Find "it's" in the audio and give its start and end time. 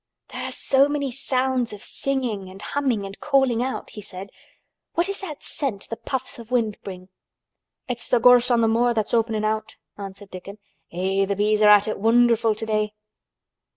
7.87-8.09